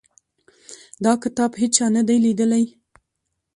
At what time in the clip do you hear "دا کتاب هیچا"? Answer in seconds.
1.03-1.85